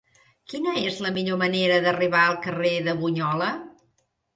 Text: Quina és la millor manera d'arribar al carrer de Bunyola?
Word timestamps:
Quina 0.53 0.73
és 0.93 0.97
la 1.07 1.11
millor 1.19 1.39
manera 1.43 1.79
d'arribar 1.85 2.25
al 2.33 2.41
carrer 2.49 2.77
de 2.91 3.01
Bunyola? 3.07 3.57